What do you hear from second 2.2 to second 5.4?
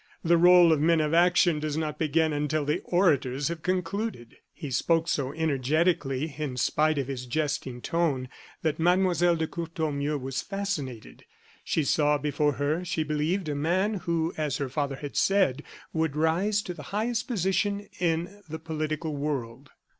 until the orators have concluded." He spoke so